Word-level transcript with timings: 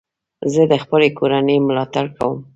زه 0.53 0.61
د 0.71 0.73
خپلي 0.83 1.09
کورنۍ 1.17 1.57
ملاتړ 1.67 2.05
کوم. 2.17 2.37